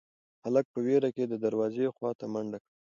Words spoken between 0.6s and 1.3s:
په وېره کې